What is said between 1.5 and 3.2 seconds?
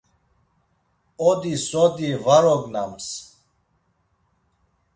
sodi var ognams.